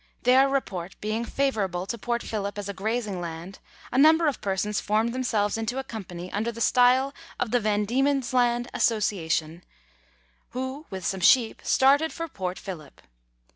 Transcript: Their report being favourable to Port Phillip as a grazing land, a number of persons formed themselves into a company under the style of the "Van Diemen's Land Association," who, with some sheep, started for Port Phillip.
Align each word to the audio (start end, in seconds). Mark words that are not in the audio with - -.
Their 0.23 0.49
report 0.49 0.95
being 0.99 1.23
favourable 1.25 1.85
to 1.85 1.95
Port 1.95 2.23
Phillip 2.23 2.57
as 2.57 2.67
a 2.67 2.73
grazing 2.73 3.21
land, 3.21 3.59
a 3.91 3.99
number 3.99 4.25
of 4.25 4.41
persons 4.41 4.81
formed 4.81 5.13
themselves 5.13 5.59
into 5.59 5.77
a 5.77 5.83
company 5.83 6.33
under 6.33 6.51
the 6.51 6.59
style 6.59 7.13
of 7.39 7.51
the 7.51 7.59
"Van 7.59 7.85
Diemen's 7.85 8.33
Land 8.33 8.67
Association," 8.73 9.63
who, 10.53 10.87
with 10.89 11.05
some 11.05 11.19
sheep, 11.21 11.61
started 11.63 12.11
for 12.11 12.27
Port 12.27 12.57
Phillip. 12.57 13.01